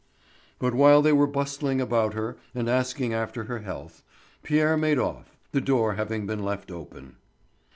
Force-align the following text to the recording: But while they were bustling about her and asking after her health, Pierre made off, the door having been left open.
But 0.57 0.73
while 0.73 1.03
they 1.03 1.13
were 1.13 1.27
bustling 1.27 1.79
about 1.79 2.15
her 2.15 2.35
and 2.55 2.67
asking 2.67 3.13
after 3.13 3.43
her 3.43 3.59
health, 3.59 4.01
Pierre 4.41 4.75
made 4.75 4.97
off, 4.97 5.37
the 5.51 5.61
door 5.61 5.93
having 5.93 6.25
been 6.25 6.43
left 6.43 6.71
open. 6.71 7.17